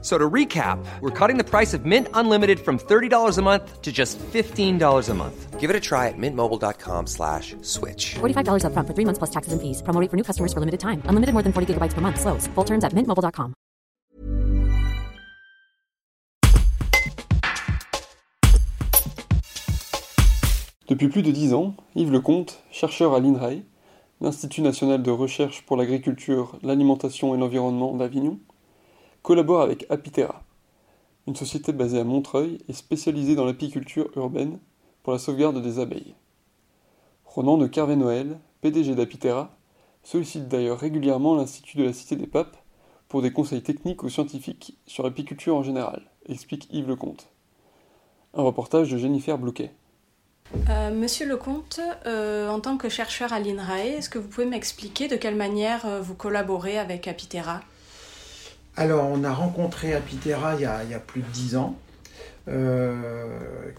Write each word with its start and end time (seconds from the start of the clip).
So 0.00 0.16
to 0.16 0.30
recap, 0.30 0.78
we're 1.00 1.10
cutting 1.10 1.38
the 1.38 1.44
price 1.44 1.74
of 1.74 1.84
Mint 1.84 2.06
Unlimited 2.14 2.60
from 2.60 2.78
$30 2.78 3.36
a 3.36 3.42
month 3.42 3.82
to 3.82 3.90
just 3.90 4.16
$15 4.18 5.08
a 5.08 5.14
month. 5.14 5.58
Give 5.58 5.70
it 5.70 5.74
a 5.74 5.80
try 5.80 6.06
at 6.06 6.14
mintmobile.com 6.16 7.08
slash 7.08 7.56
switch. 7.62 8.14
$45 8.20 8.62
upfront 8.62 8.86
for 8.86 8.94
three 8.94 9.04
months 9.04 9.18
plus 9.18 9.30
taxes 9.30 9.52
and 9.52 9.60
fees. 9.60 9.82
Promo 9.82 10.00
rate 10.00 10.08
for 10.08 10.16
new 10.16 10.22
customers 10.22 10.52
for 10.52 10.60
limited 10.60 10.78
time. 10.78 11.02
Unlimited 11.06 11.32
more 11.32 11.42
than 11.42 11.52
40 11.52 11.74
gigabytes 11.74 11.94
per 11.94 12.00
month. 12.00 12.20
Slows. 12.20 12.46
Full 12.54 12.64
terms 12.64 12.84
at 12.84 12.92
mintmobile.com. 12.94 13.54
Depuis 20.88 21.08
plus 21.08 21.22
de 21.22 21.30
dix 21.32 21.52
ans, 21.52 21.74
Yves 21.96 22.10
Lecomte, 22.10 22.62
chercheur 22.70 23.14
à 23.14 23.20
l'INRAE, 23.20 23.62
l'Institut 24.22 24.62
national 24.62 25.02
de 25.02 25.10
recherche 25.10 25.66
pour 25.66 25.76
l'agriculture, 25.76 26.58
l'alimentation 26.62 27.34
et 27.34 27.38
l'environnement 27.38 27.94
d'Avignon, 27.94 28.38
collabore 29.28 29.60
avec 29.60 29.84
Apitera, 29.90 30.42
une 31.26 31.36
société 31.36 31.74
basée 31.74 32.00
à 32.00 32.04
Montreuil 32.04 32.60
et 32.66 32.72
spécialisée 32.72 33.34
dans 33.34 33.44
l'apiculture 33.44 34.08
urbaine 34.16 34.58
pour 35.02 35.12
la 35.12 35.18
sauvegarde 35.18 35.60
des 35.60 35.78
abeilles. 35.78 36.14
Ronan 37.26 37.58
de 37.58 37.66
Carvé-Noël, 37.66 38.38
PDG 38.62 38.94
d'Apitera, 38.94 39.54
sollicite 40.02 40.48
d'ailleurs 40.48 40.78
régulièrement 40.78 41.36
l'Institut 41.36 41.76
de 41.76 41.84
la 41.84 41.92
Cité 41.92 42.16
des 42.16 42.26
Papes 42.26 42.56
pour 43.06 43.20
des 43.20 43.30
conseils 43.30 43.62
techniques 43.62 44.02
ou 44.02 44.08
scientifiques 44.08 44.78
sur 44.86 45.04
l'apiculture 45.04 45.56
en 45.56 45.62
général, 45.62 46.10
explique 46.24 46.66
Yves 46.72 46.88
Lecomte. 46.88 47.28
Un 48.32 48.44
reportage 48.44 48.90
de 48.90 48.96
Jennifer 48.96 49.36
Blouquet. 49.36 49.72
Euh, 50.70 50.90
Monsieur 50.90 51.26
Lecomte, 51.26 51.80
euh, 52.06 52.48
en 52.48 52.60
tant 52.60 52.78
que 52.78 52.88
chercheur 52.88 53.34
à 53.34 53.40
l'INRAE, 53.40 53.98
est-ce 53.98 54.08
que 54.08 54.18
vous 54.18 54.28
pouvez 54.28 54.46
m'expliquer 54.46 55.06
de 55.06 55.16
quelle 55.16 55.36
manière 55.36 55.84
euh, 55.84 56.00
vous 56.00 56.14
collaborez 56.14 56.78
avec 56.78 57.06
Apitera? 57.06 57.60
Alors, 58.80 59.10
on 59.10 59.24
a 59.24 59.32
rencontré 59.32 59.92
Apitera 59.92 60.54
il 60.54 60.60
y 60.60 60.64
a, 60.64 61.00
plus 61.00 61.22
de 61.22 61.26
dix 61.32 61.56
ans, 61.56 61.76
euh, 62.46 63.26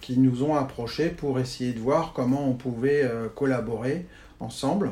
qui 0.00 0.18
nous 0.18 0.42
ont 0.42 0.56
approchés 0.56 1.08
pour 1.08 1.38
essayer 1.38 1.72
de 1.72 1.78
voir 1.78 2.12
comment 2.12 2.48
on 2.48 2.54
pouvait 2.54 3.04
euh, 3.04 3.28
collaborer 3.28 4.06
ensemble. 4.40 4.90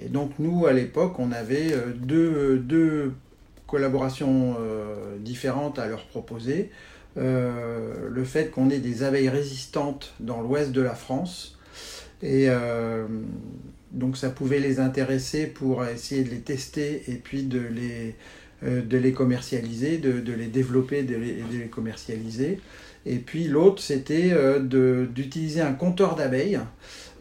Et 0.00 0.06
donc, 0.06 0.30
nous, 0.38 0.66
à 0.66 0.72
l'époque, 0.72 1.18
on 1.18 1.32
avait 1.32 1.72
euh, 1.72 1.92
deux, 1.92 3.12
collaborations 3.66 4.56
différentes 5.18 5.80
à 5.80 5.88
leur 5.88 6.04
proposer. 6.06 6.70
Le 7.16 8.24
fait 8.24 8.50
qu'on 8.50 8.70
ait 8.70 8.78
des 8.78 9.02
abeilles 9.02 9.28
résistantes 9.28 10.14
dans 10.20 10.40
l'ouest 10.40 10.70
de 10.70 10.80
la 10.80 10.94
France. 10.94 11.58
Et 12.22 12.48
donc 13.92 14.16
ça 14.16 14.30
pouvait 14.30 14.58
les 14.58 14.80
intéresser 14.80 15.46
pour 15.46 15.84
essayer 15.84 16.24
de 16.24 16.30
les 16.30 16.40
tester 16.40 17.02
et 17.08 17.16
puis 17.16 17.42
de 17.42 17.58
les, 17.58 18.14
de 18.62 18.98
les 18.98 19.12
commercialiser, 19.12 19.98
de, 19.98 20.32
les 20.32 20.46
développer, 20.46 21.02
de 21.02 21.16
les, 21.16 21.66
commercialiser. 21.70 22.58
Et 23.06 23.16
puis 23.16 23.44
l'autre, 23.48 23.80
c'était 23.82 24.30
euh, 24.32 25.06
d'utiliser 25.06 25.60
un 25.60 25.72
compteur 25.72 26.16
d'abeilles 26.16 26.60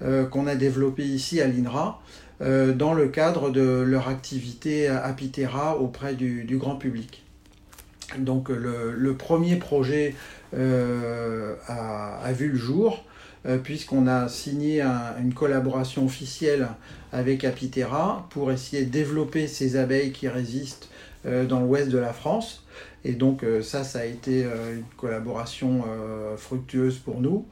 euh, 0.01 0.25
qu'on 0.25 0.47
a 0.47 0.55
développé 0.55 1.03
ici 1.03 1.39
à 1.41 1.47
l'INRA 1.47 2.01
euh, 2.41 2.73
dans 2.73 2.93
le 2.93 3.07
cadre 3.07 3.49
de 3.49 3.81
leur 3.81 4.09
activité 4.09 4.87
Apitera 4.87 5.77
auprès 5.77 6.13
du, 6.13 6.45
grand 6.57 6.75
public. 6.75 7.23
Donc 8.17 8.49
le, 8.49 9.13
premier 9.15 9.57
projet 9.57 10.15
euh, 10.55 11.55
a, 11.67 12.31
vu 12.31 12.49
le 12.49 12.57
jour 12.57 13.03
euh, 13.45 13.57
puisqu'on 13.57 14.07
a 14.07 14.27
signé 14.29 14.81
un- 14.81 15.15
une 15.21 15.33
collaboration 15.33 16.05
officielle 16.05 16.69
avec 17.11 17.43
Apitera 17.43 18.27
pour 18.29 18.51
essayer 18.51 18.85
de 18.85 18.89
développer 18.91 19.47
ces 19.47 19.75
abeilles 19.77 20.11
qui 20.11 20.27
résistent 20.27 20.89
euh, 20.89 21.06
dans 21.25 21.59
l'ouest 21.59 21.89
de 21.89 21.97
la 21.97 22.13
France. 22.13 22.63
Et 23.07 23.13
donc 23.13 23.43
euh, 23.43 23.61
ça, 23.61 23.83
ça 23.83 23.99
a 23.99 24.05
été 24.05 24.43
euh, 24.43 24.75
une 24.75 24.83
collaboration 24.97 25.85
euh, 25.87 26.35
fructueuse 26.35 26.97
pour 26.97 27.21
nous. 27.21 27.45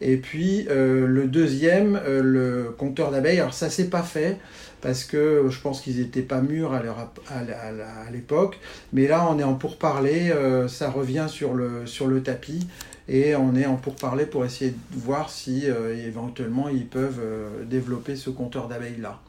Et 0.00 0.16
puis 0.16 0.66
euh, 0.70 1.06
le 1.06 1.26
deuxième, 1.26 2.00
euh, 2.06 2.22
le 2.22 2.74
compteur 2.76 3.10
d'abeilles, 3.10 3.40
alors 3.40 3.52
ça 3.52 3.70
s'est 3.70 3.90
pas 3.90 4.02
fait 4.02 4.38
parce 4.80 5.04
que 5.04 5.46
je 5.50 5.60
pense 5.60 5.80
qu'ils 5.82 5.98
n'étaient 5.98 6.22
pas 6.22 6.40
mûrs 6.40 6.72
à, 6.72 8.10
l'époque. 8.10 8.58
Mais 8.92 9.06
là, 9.08 9.26
on 9.30 9.38
est 9.38 9.44
en 9.44 9.54
pourparlers, 9.54 10.30
euh, 10.30 10.68
ça 10.68 10.90
revient 10.90 11.26
sur 11.28 11.52
le, 11.52 11.86
sur 11.86 12.06
le 12.06 12.22
tapis 12.22 12.66
et 13.08 13.34
on 13.34 13.54
est 13.56 13.66
en 13.66 13.76
pourparlers 13.76 14.26
pour 14.26 14.44
essayer 14.44 14.70
de 14.70 14.98
voir 14.98 15.28
si 15.28 15.64
euh, 15.66 15.94
éventuellement 16.06 16.68
ils 16.68 16.86
peuvent 16.86 17.20
euh, 17.20 17.64
développer 17.64 18.16
ce 18.16 18.30
compteur 18.30 18.68
d'abeilles 18.68 19.00
là. 19.00 19.20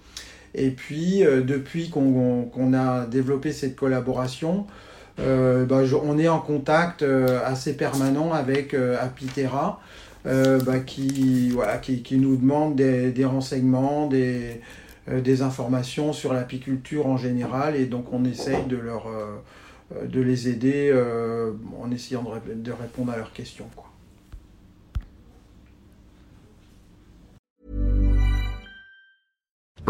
Et 0.53 0.72
puis, 0.72 1.23
euh, 1.23 1.41
depuis 1.41 1.89
qu'on 1.89 2.73
a 2.73 3.06
développé 3.06 3.51
cette 3.51 3.75
collaboration, 3.75 4.67
euh, 5.19 5.66
bah, 5.66 5.81
on 6.03 6.17
est 6.17 6.28
en 6.28 6.39
contact 6.39 7.03
euh, 7.03 7.39
assez 7.45 7.75
permanent 7.75 8.34
avec 8.34 8.73
Apitera, 8.73 9.79
bah, 10.25 10.79
qui, 10.85 11.50
voilà, 11.50 11.78
qui, 11.78 12.03
qui 12.03 12.17
nous 12.17 12.35
demande 12.35 12.75
des, 12.75 13.12
des 13.12 13.25
renseignements, 13.25 14.07
des, 14.07 14.62
des 15.12 15.41
informations 15.41 16.13
sur 16.13 16.34
l'apiculture 16.34 17.07
en 17.07 17.18
général, 17.18 17.75
et 17.75 17.85
donc 17.85 18.13
on 18.13 18.23
essaye 18.23 18.66
de, 18.68 18.78
leur, 18.78 19.07
de 20.06 20.22
les 20.22 20.47
aider 20.47 20.94
en 21.81 21.89
essayant 21.91 22.23
de, 22.23 22.53
de 22.53 22.72
répondre 22.72 23.12
à 23.12 23.18
leurs 23.18 23.33
questions. 23.33 23.66
Quoi. 23.75 23.89